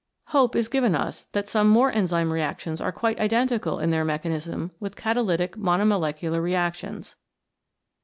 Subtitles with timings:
[0.29, 4.71] Hope is given us that some more enzyme reactions are quite identical in their mechanism
[4.79, 7.15] with catalytic monomolecular reactions.